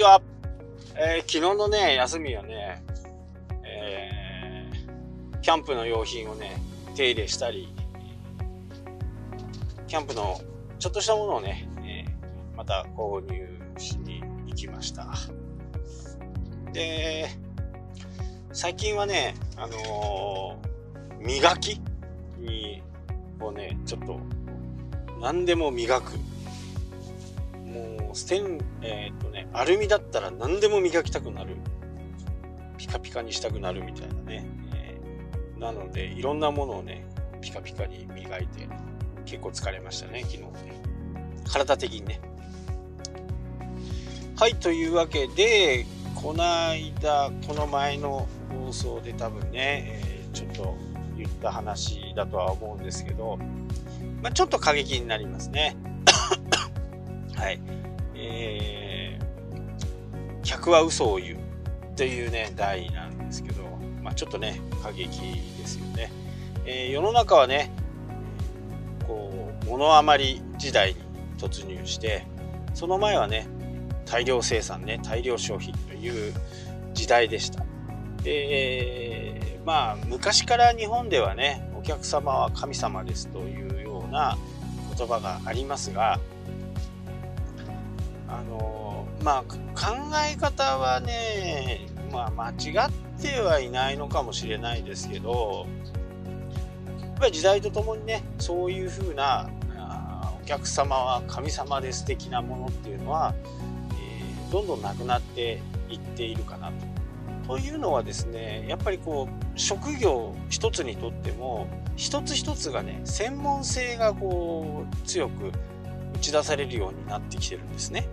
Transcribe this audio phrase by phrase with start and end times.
[0.00, 0.22] ちは。
[0.96, 2.82] えー、昨日のね、休みはね、
[3.62, 6.56] えー、キャンプの用品をね、
[6.94, 7.68] 手入れしたり、
[9.86, 10.40] キャンプの
[10.78, 13.46] ちょっとしたものをね、えー、また購入
[13.76, 15.12] しに行きました。
[16.72, 17.28] で、
[18.52, 21.78] 最近はね、あのー、磨き
[22.38, 22.82] に、
[23.38, 24.18] をね、ちょっと、
[25.20, 26.12] 何でも磨く。
[27.70, 31.56] もう、ステン、えー、っとね、アルミだったら何でも磨きたくなる。
[32.76, 34.46] ピカピカにしたくなるみたいなね。
[34.74, 37.04] えー、なので、いろんなものをね、
[37.40, 38.68] ピカピカに磨いて、
[39.24, 40.50] 結構疲れましたね、昨日ね。
[41.44, 42.20] 体的にね。
[44.36, 50.76] はい、というわけで、この間、この前の放送で多分ね、えー、ちょっと
[51.16, 53.38] 言った話だとは思うんですけど、
[54.22, 55.76] まあ、ちょっと過激になりますね。
[57.40, 57.60] はい。
[58.14, 61.38] えー、客は嘘を言う
[61.96, 63.62] というね、題なんですけど、
[64.02, 65.06] まあ、ちょっとね、過激
[65.58, 66.12] ですよね。
[66.66, 67.72] えー、世の中はね、
[69.08, 71.00] こう、物余り時代に
[71.38, 72.26] 突入して、
[72.74, 73.48] その前はね、
[74.04, 76.34] 大量生産ね、大量消費という
[76.92, 77.64] 時代でした。
[78.22, 84.36] でえ、まあ、昔から日本ではね、お客様は神様ですというような
[84.94, 86.20] 言葉がありますが、
[88.30, 89.56] あの、まあ、考
[90.30, 95.66] え方はね、まあ、間違ってはいないのかもしれないですけど、
[97.00, 99.50] やっぱり時代とともにね、そういうふうな、
[100.42, 103.34] お客様は神様です的なものっていうのは、
[103.92, 107.00] えー、どんどんなくなっていっているかなと。
[107.50, 115.48] というのはですねやっぱりこう職業一つにとっても一つ一つがね専門性がこう強く
[116.14, 118.06] 打ち出されるようになってきてるんですね。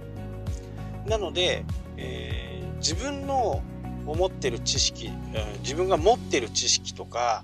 [1.08, 1.66] なので、
[1.98, 3.62] えー、自分の
[4.06, 5.12] 思ってる知識、
[5.62, 7.44] 自分が持ってる知識とか、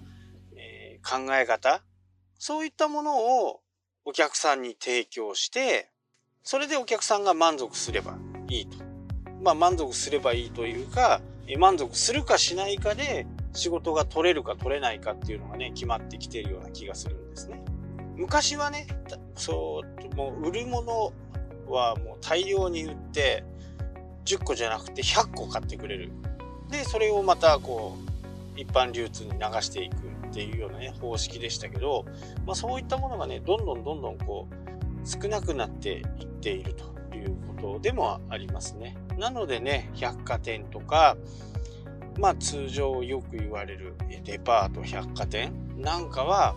[0.55, 1.81] えー、考え方
[2.39, 3.61] そういったものを
[4.05, 5.89] お客さんに提供して
[6.43, 8.17] それでお客さんが満足すれば
[8.49, 8.77] いいと。
[9.41, 11.21] まあ満足すればいいというか
[11.57, 17.63] 満足するかしないかで仕事が取れるか取れないかっていうのがね、決まってきてるような気がするんですね。
[18.15, 18.87] 昔はね、
[19.35, 19.81] そ
[20.11, 21.13] う、もう売るもの
[21.67, 23.43] はもう大量に売って、
[24.25, 26.11] 10個じゃなくて100個買ってくれる。
[26.69, 27.97] で、それをまたこ
[28.55, 32.05] う、一般流通に流していくっていうようなね、方式でしたけど、
[32.45, 38.95] まあそういったものがね、どんどんどんどんこう、少なくなっていっているということでもありますね。
[39.17, 41.17] なのでね、百貨店とか、
[42.17, 46.55] まあ通常よく言われるデパート百貨店なんかは、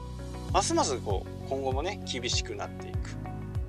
[0.53, 3.17] ますますこう、今後もね、厳しくなっていく。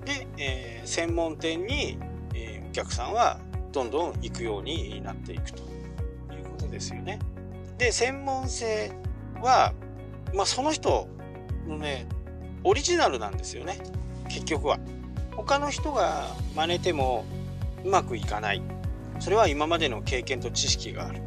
[0.06, 1.98] で、えー、専門店に、
[2.34, 3.40] えー、お客さんは
[3.72, 5.64] どんどん行くようになっていくと
[6.34, 7.20] いうことですよね。
[7.78, 8.92] で、専門性
[9.42, 9.74] は、
[10.34, 11.08] まあその人
[11.68, 12.08] のね、
[12.64, 13.80] オリジナルなんですよね。
[14.30, 14.80] 結局は。
[15.38, 17.24] 他の人が真似ても
[17.86, 18.62] うまくいかない
[19.20, 21.22] それは今までの経験と知識がある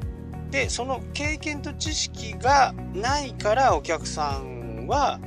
[0.51, 5.21] でその経験と知識がないからお客さんは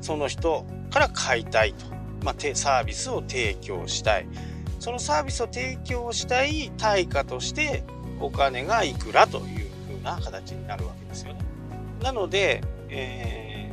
[0.00, 1.86] その人から買いたいと、
[2.24, 4.26] まあ、サービスを提供したい
[4.84, 7.84] そのサービスを提供したい対価として
[8.20, 11.40] お金がいくらというふうな形になるわけですよね。
[12.02, 13.72] なので、え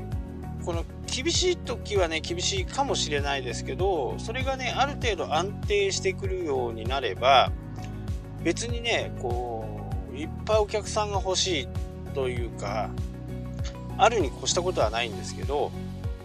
[0.62, 7.52] ー、この厳しい時はね厳しいかもしれないですけどそれがねある程度安定してくるようになれば
[8.42, 11.68] 別にねこういっぱいお客さんが欲しい
[12.14, 12.90] というか
[13.98, 15.74] あるに越したことはないんですけど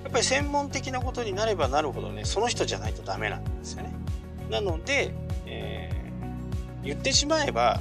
[0.05, 4.06] やっぱり専門的なことになればなるほどねその人じゃないとダメなんですよね。
[4.51, 5.13] なので、
[5.47, 7.81] えー、言ってしまえば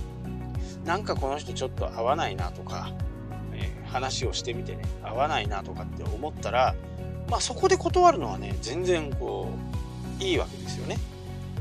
[0.84, 2.92] なんかこの人ちょっと合わないなとか、
[3.54, 6.76] えー、話をしてみてね合わないなとかって思ったら
[7.30, 9.50] まあそこで断るのはね全然こ
[10.20, 10.98] ういいわけですよね。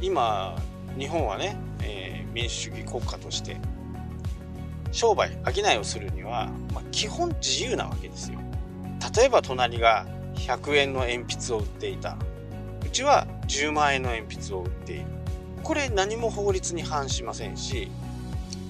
[0.00, 0.56] 今
[0.98, 3.56] 日本はね、えー、民主主義国家として
[4.92, 8.38] 商売商いをするには、まあ、基本自由なわけですよ
[9.16, 12.16] 例えば隣が100円の鉛筆を売っていた
[12.94, 15.06] ちは10万円の鉛筆を売っている。
[15.64, 17.90] これ何も法律に反しませんし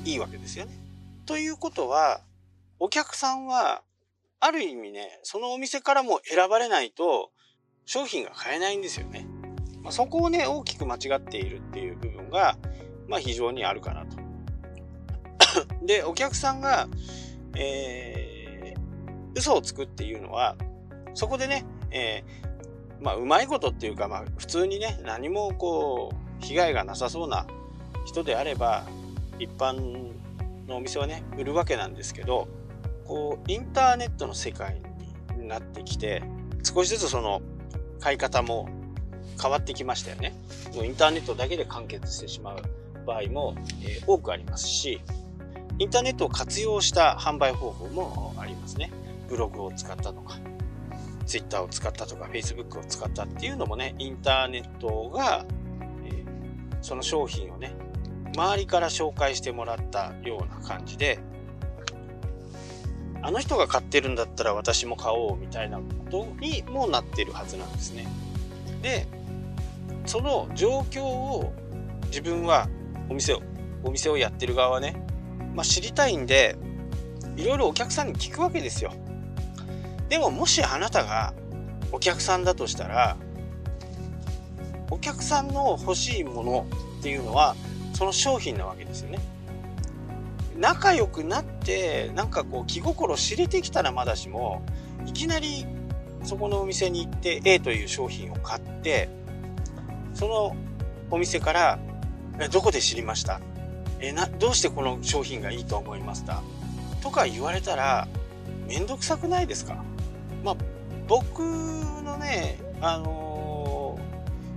[0.05, 0.73] いいわけですよね。
[1.27, 2.23] ということは
[2.79, 3.83] お客さんは
[4.41, 7.31] ある意味ねそのお店からも選ばれないと
[7.85, 9.27] 商品が買えないんですよね。
[9.83, 12.57] まあ、そこをね、大きく間違っているっていう部分が、
[13.07, 14.17] まあ、非常にあるかなと。
[15.85, 16.89] で、お客さんが、
[17.55, 20.57] えー、嘘をつくっていうのは、
[21.13, 22.54] そこでね、えー、
[23.01, 27.47] まあ、うまいことっていうか、まあ、普通にね、何もこう、被害がなさそうな
[28.05, 28.85] 人であれば
[29.39, 30.13] 一般
[30.69, 32.49] のお店はね売るわけなんですけど
[33.05, 34.81] こうインターネットの世界
[35.37, 36.23] になってきて
[36.63, 37.43] 少しずつその
[38.01, 38.69] 買い方も
[39.41, 40.33] 変わってきましたよね。
[40.75, 42.63] もうインターネットだけで完結してしまう
[43.07, 45.01] 場合も、えー、多くありますし
[45.79, 48.91] インターネットを活用した販売方法もありますね。
[49.29, 50.39] ブログを使ったとか
[51.25, 55.45] Twitter を使ったとか Facebook を使ったっていうのもねインターネットが、
[56.05, 56.25] えー、
[56.83, 57.75] その商品をね
[58.35, 61.19] 周りから紹介してもらったような感じで
[63.23, 68.07] あの人が買ってるんだったら私も買おうみたいなことにもなってるはずなんですね。
[68.83, 69.07] で
[70.05, 71.55] その状況を
[72.09, 72.69] 自分は
[73.09, 73.41] お店を
[73.83, 74.95] お店をやってる側はね、
[75.55, 76.57] まあ、知りたいんで
[77.37, 78.93] いろいろお客さんに聞くわけですよ。
[80.15, 81.35] でももしあなたが
[81.91, 83.17] お客さんだとしたら
[84.89, 86.67] お客さんの欲しいもの
[87.01, 87.57] っていうのは
[87.95, 89.19] その商品なわけですよね。
[90.57, 94.63] 仲良くなってなんかこう気心知れてきたらまだしも
[95.05, 95.67] いきなり
[96.23, 99.09] そこのお店に行って A という商品を買って
[100.15, 100.57] その
[101.11, 101.79] お店から
[102.53, 103.41] 「どこで知りました？
[103.99, 106.41] えなどうしてこの商品がいいと思いますか?」
[107.03, 108.07] とか言われたら
[108.69, 109.83] 面倒くさくないですか？
[110.45, 110.57] まあ
[111.09, 113.99] 僕のねあの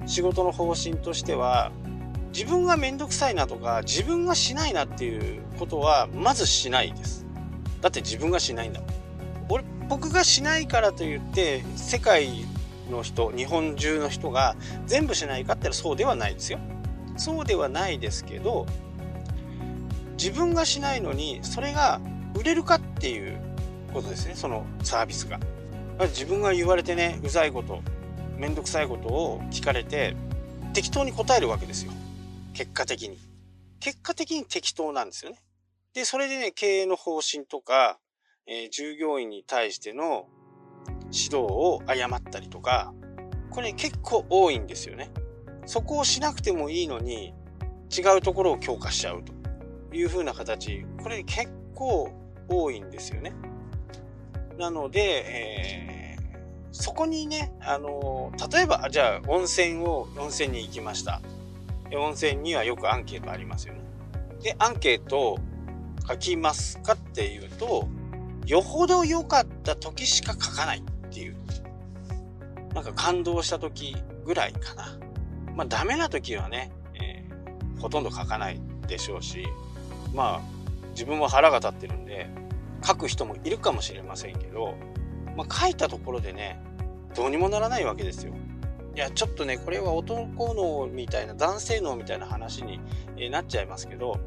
[0.02, 1.72] ー、仕事の方針としては
[2.34, 7.26] 自分が面倒くさいなとか自分がしないなっていうことはまずしないです。
[7.82, 8.90] だって自分がしないんだもん。
[9.50, 12.46] 俺僕がしないからといって世界
[12.92, 14.56] の人日本中の人が
[14.86, 16.60] 全部しないかって言ったらそうではないですよ。
[17.16, 18.68] そうではないですけど
[20.18, 22.00] 自分がしないのにそれが
[22.36, 23.40] 売れるかっていう
[23.94, 25.40] ことですねそのサービスが。
[26.06, 27.82] 自分が言われてねうざいこと
[28.38, 30.16] 面倒くさいことを聞かれて
[30.74, 31.92] 適当に答えるわけですよ
[32.58, 33.20] 結果的に。
[33.80, 35.38] 結果的に適当なんですよね。
[35.94, 38.00] で、それでね、経営の方針とか、
[38.48, 40.26] えー、従業員に対しての
[41.12, 42.96] 指導を誤ったりとか、
[43.52, 45.12] これ結構多いんですよね。
[45.68, 47.36] そこをしなくてもいいのに、
[47.96, 49.34] 違うところを強化しちゃうと
[49.96, 52.12] いう風な形、これ結構
[52.50, 53.34] 多いんですよね。
[54.58, 56.38] なので、えー、
[56.72, 61.22] そこにね、あの例えば、じゃあ温泉を、温泉に行きました。
[61.94, 63.82] 温泉にはよくアンケートありますよね。
[64.42, 65.40] で、アンケートを
[66.08, 67.88] 書きますかっていうと、
[68.46, 70.82] よほど良かった時しか書かないっ
[71.12, 71.36] ていう。
[72.74, 73.96] なんか感動した時
[74.26, 74.98] ぐらいかな。
[75.56, 79.46] まあダメな時はね、えー、ほとんど書かないでしょうし、
[80.14, 80.42] まあ
[80.92, 82.30] 自分も腹が立ってるんで、
[82.84, 84.76] 書く人もいるかもしれませんけど、
[85.36, 86.62] まあ書いたところでね、
[87.16, 88.34] どうにもならないわけですよ。
[88.98, 92.80] いやちょっとねこれは男のみたいな男性のみたいな話に
[93.30, 94.20] なっちゃいますけど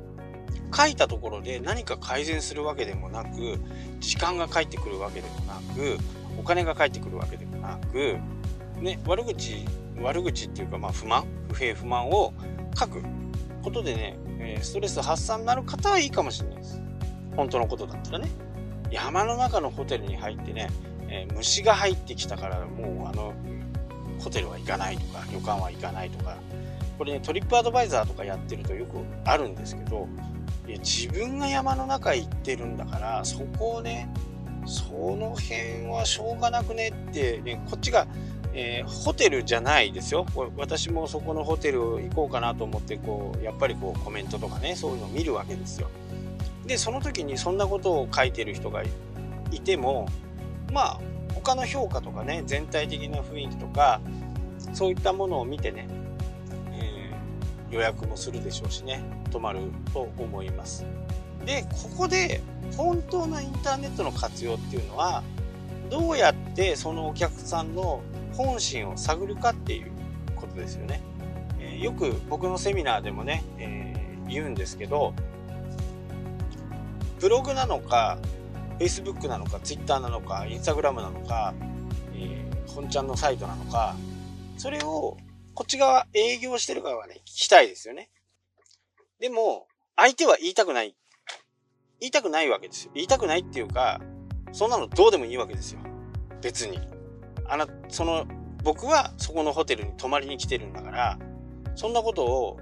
[0.73, 3.59] 書いたところで何か改善するわけでもなく
[3.99, 5.99] 時間が返ってくるわけでもなく
[6.39, 8.17] お金が返ってくるわけでもなく、
[8.81, 9.65] ね、悪口
[10.01, 12.33] 悪口っていうかまあ不満不平不満を
[12.79, 13.03] 書く
[13.63, 16.81] ことでねストレス発散になる方はいいかもしれないです
[17.35, 18.31] 本当のことだったらね
[18.91, 20.69] 山の中のホテルに入ってね、
[21.09, 23.35] えー、虫が入ってきたからもうあの
[24.19, 26.37] ホテルは行かないとか旅館は行かないとか
[26.99, 30.09] これねトリップアドバイザーとかやってるとよくあるんですけど
[30.69, 34.13] いや自分が山の中行ってるんだからそこをね
[34.67, 34.85] そ
[35.17, 38.07] の辺はしょうがなくねって、ね、こっちが、
[38.53, 40.27] えー、ホテルじゃないですよ。
[40.57, 45.89] 私もそこのホテル行こうかなと思ってこうやっぱりこうコメントとかねそういうのを見るわけですよ。
[46.71, 48.85] でその時にそんなことを書いてる人が
[49.51, 50.09] いても
[50.73, 51.01] まあ
[51.35, 54.01] 他の評価とかね全体的な雰囲気とか
[54.73, 55.89] そういったものを見てね、
[56.71, 59.63] えー、予約もするでしょうしね泊まる
[59.93, 60.87] と思います。
[61.45, 62.41] でここで
[62.77, 65.25] 本当のインターネットの活用っていうのは
[65.91, 68.01] どうやってそのお客さんの
[68.35, 69.91] 本心を探るかっていう
[70.37, 71.03] ことですよね、
[71.59, 75.15] えー、よく僕のセミナーでもね、えー、言うんですけど
[77.21, 78.19] ブログなのか
[78.79, 81.55] Facebook なのか Twitter なのか Instagram なのか、
[82.15, 83.95] えー、本ちゃんのサイトなのか、
[84.57, 85.19] それを
[85.55, 88.09] こっち側営業してる側はね、聞きたいですよね。
[89.21, 90.97] でも、相手は言いたくない。
[92.01, 92.93] 言いたくないわけですよ。
[92.95, 94.01] 言いたくないっていうか、
[94.53, 95.81] そんなのどうでもいいわけですよ。
[96.41, 96.81] 別に。
[97.47, 98.27] あな、その、
[98.65, 101.19] 僕はそこのホテルに泊まりに来てるんだから、
[101.75, 102.59] そんなことを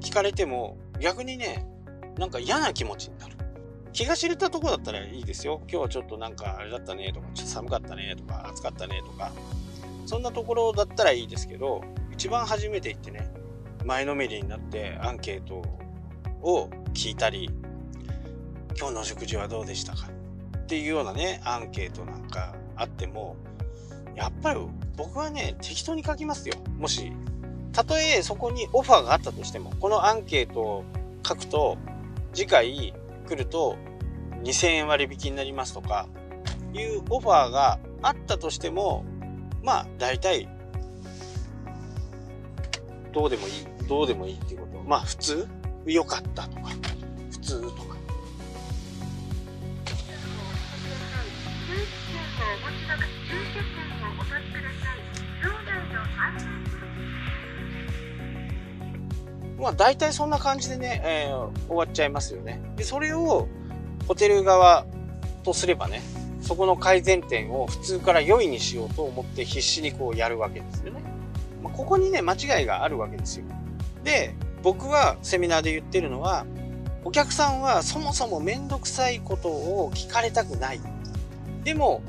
[0.00, 1.66] 聞かれても逆にね、
[2.18, 3.36] なんか嫌な気持ちになる。
[3.94, 5.62] 気が知れたとこだったらいいですよ。
[5.62, 9.32] 今日はちょっとなんかあれだったねとか、ちょっと寒かったねとか、暑かったねとか、
[10.04, 11.82] そんなところだったらいいですけど、
[12.12, 13.32] 一番初めて行ってね、
[13.84, 15.62] 前のめりになってアンケート
[16.42, 17.50] を聞いたり
[18.78, 20.08] 今日の食事はどうでしたか
[20.56, 23.36] っていうようなねアンケートなんかあっても
[24.16, 24.60] やっぱり
[24.96, 27.12] 僕はね適当に書きますよもし
[27.72, 30.84] たとえそこにオファーがあったとしてもこのアンケートを
[31.26, 31.76] 書くと
[32.32, 32.94] 次回
[33.24, 33.76] 来ると
[34.42, 36.06] 2000円割引になりますとか
[36.72, 39.04] いうオファーがあったとしても
[39.62, 40.48] まあ大体
[43.12, 43.52] どうでもいい
[43.88, 44.82] どうでもいいっていうこと。
[44.82, 45.48] まあ普通？
[45.86, 46.70] 良かったとか。
[47.30, 47.94] 普通とか。
[59.58, 62.60] まあ大体そんな感じでね、えー、終わっちゃいますよね。
[62.76, 63.48] で、それを
[64.06, 64.86] ホテル側
[65.42, 66.02] とすればね、
[66.40, 71.00] そこの改善点を普通から良いにしようと思って必死にこうやるわけですよね。
[71.62, 73.46] まあ、ここにね、間違いがあるわけですよ。
[74.02, 76.44] で、僕はセミナーで言ってるのは、
[77.04, 80.80] お客さんはそもそもめんどくさいことを聞かれたくない。
[81.64, 82.02] でも、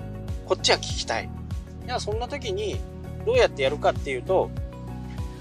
[0.46, 1.30] こっちは聞きたい。
[1.86, 2.80] いや、そんな時に
[3.25, 4.50] どうやってやるかっていうと、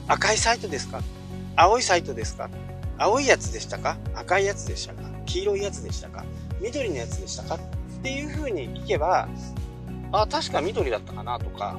[0.06, 1.02] 赤いサイトですか
[1.56, 2.50] 青いサイトですか？
[2.98, 3.96] 青いやつでしたか？
[4.14, 5.02] 赤いやつでしたか？
[5.26, 6.24] 黄色いやつでしたか？
[6.60, 7.56] 緑のやつでしたか？
[7.56, 7.58] っ
[8.02, 9.28] ていう風に聞けば、
[10.12, 11.78] あ、確か緑だったかなとか、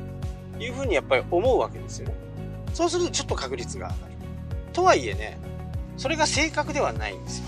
[0.60, 2.16] いう風にやっぱり思うわけですよね。
[2.74, 4.14] そうするとちょっと確率が上がる。
[4.74, 5.38] とはいえね、
[5.98, 7.46] それが正確ではないんですよ。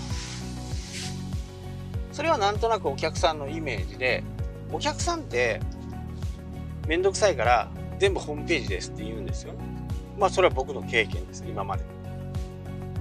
[2.12, 4.22] それはなんとなくお客さんのイメージで、
[4.72, 5.60] お客さんって
[6.86, 7.68] めんどくさいから
[7.98, 9.54] 全部ホームページですって言うんですよ。
[10.18, 11.84] まあそれは僕の経験です、今まで。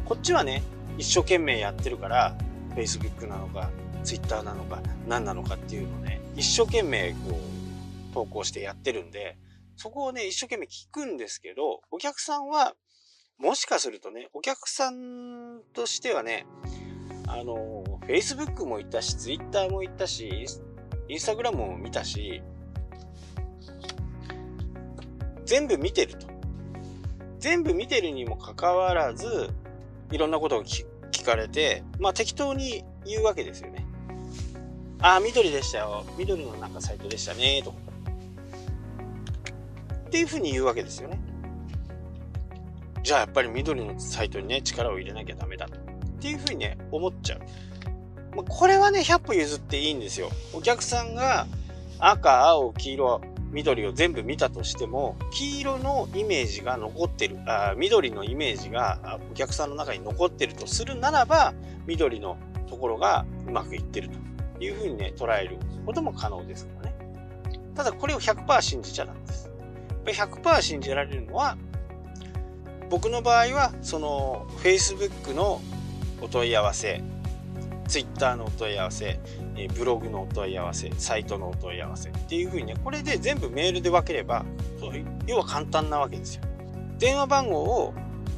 [0.07, 0.63] こっちはね、
[0.97, 2.33] 一生懸命やってるから、
[2.77, 3.69] Facebook なのか、
[4.05, 7.37] Twitter なのか、何なのかっていうのをね、一生懸命こ
[8.11, 9.37] う、投稿してやってるんで、
[9.75, 12.73] そこをね、一生懸命聞くんですけど、お客さんは、
[13.37, 16.45] もしかするとね、お客さんとしてはね、
[17.27, 20.45] あの、Facebook も行ったし、Twitter も行ったし、
[21.09, 22.41] Instagram も見たし、
[25.43, 26.27] 全部見てると。
[27.39, 29.49] 全部見てるにもかかわらず、
[30.11, 30.85] いろんなことを聞
[31.25, 33.85] かれて、まあ適当に言うわけですよね。
[34.99, 36.05] ああ、緑でしたよ。
[36.17, 37.77] 緑のなんかサイトでしたね、とか。
[40.07, 41.19] っていうふうに言うわけですよね。
[43.03, 45.65] じゃあやっぱり緑のサイトにね、力を入れなきゃダメだ。
[45.65, 47.39] っていうふうにね、思っちゃう。
[48.35, 50.29] まあ、これはね、100歩譲っていいんですよ。
[50.53, 51.47] お客さんが
[51.99, 53.21] 赤、青、黄色、
[53.51, 61.53] 緑を全部見たとしても、黄色のイメージが残ってる、あ緑のイメージがお客さんの中に残ってるとするならば、
[61.85, 62.37] 緑の
[62.69, 66.95] ところがうまくいってるというふうにね、捉えることも可能ですからね。
[67.75, 69.49] ただこれを100%信じちゃダメです。
[70.05, 71.57] 100%信じられるのは、
[72.89, 75.61] 僕の場合は、その Facebook の
[76.21, 77.01] お問い合わせ、
[77.87, 79.19] Twitter のお問い合わせ、
[79.55, 84.45] えブログのお問い合わせ、サイトのお問い合わせっていう風にね、これで全部メールで分ければ、
[85.25, 86.41] 要は簡単なわけですよ。
[86.99, 87.93] 電話番号を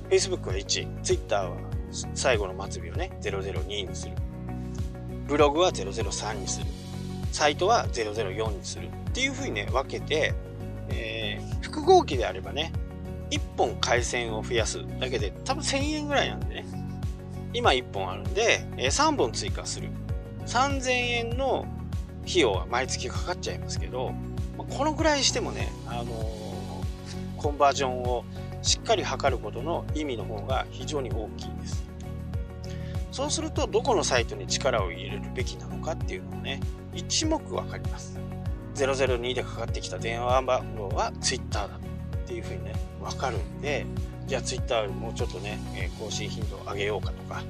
[0.09, 1.57] Facebook は1、Twitter は
[2.13, 4.15] 最後の末尾をね、002にする。
[5.27, 6.65] ブログは003にする。
[7.31, 8.87] サイトは004にする。
[8.87, 10.33] っていう風にね、分けて、
[10.89, 12.71] えー、複合機であればね、
[13.29, 16.48] 1本回線を増やすだけで多分1000円ぐらいなんでね。
[17.53, 19.89] 今1本あるんで、えー、3本追加する。
[20.45, 21.65] 3000円の
[22.27, 24.13] 費用は毎月かかっちゃいますけど、
[24.57, 26.05] まこのぐらいしてもね、あのー、
[27.37, 28.25] コンバージョンを
[28.61, 31.89] しっかり測ることの意味の方が非常に大きいです。
[33.11, 36.59] そうすると、どこのサイトに力を入れるべきなのかっていうのをね、
[36.93, 38.19] 一目わかります。
[38.75, 41.79] 002でかかってきた電話番号は Twitter だっ
[42.27, 43.85] ていうふうにね、わかるんで、
[44.29, 47.41] じゃあ Twitter もうちょっとね、え更新頻度を上げようかとか、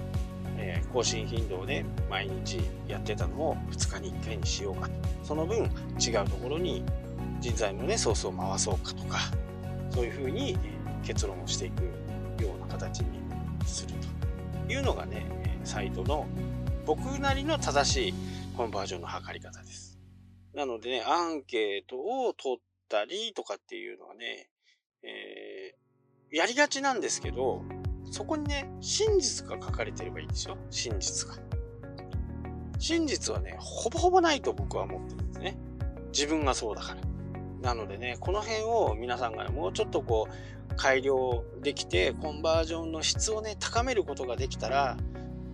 [0.57, 4.93] え、更新頻度をね、毎日やってたのを2日に1回にしようかと。
[5.21, 5.69] その分、
[5.99, 6.85] 違うところに
[7.41, 9.19] 人材のね、ソースを回そうかとか、
[9.89, 10.57] そういうふうに
[11.03, 11.83] 結論をしていく
[12.41, 13.07] ような形に
[13.65, 13.93] する
[14.65, 15.25] というのがね、
[15.65, 16.27] サイトの
[16.85, 18.13] 僕なりの正しい
[18.55, 19.99] コンバージョンの測り方です。
[20.53, 24.49] なのでね、アンケートを取ったりとかっていうのはね、
[25.03, 25.48] えー、
[26.31, 27.63] やりがちなんですけど、
[28.11, 30.57] そこにね、真実が書かれてればいいんですよ。
[30.69, 31.35] 真実が。
[32.77, 35.57] 真実はね、ほぼほぼないと僕は思ってるんですね。
[36.13, 37.01] 自分がそうだから。
[37.61, 44.97] なのでね、この辺を皆さんがもうちょっとこう、改良できて、コンバージョンの質をね、高めることができたら、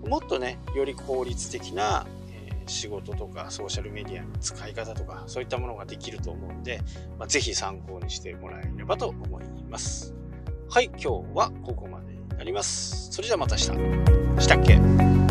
[0.05, 6.81] もっとね、より効率的な、えー、仕事とかソーシャルメディアの使い方とか、そういったものができると思うんで、
[7.17, 10.13] まあ、ぜひ参考にしてもらえればと思います。
[10.67, 12.25] はい、今日はここまでに。
[12.37, 13.11] なります。
[13.11, 13.59] それじゃあまた明
[14.37, 14.41] 日。
[14.41, 15.24] したっけ？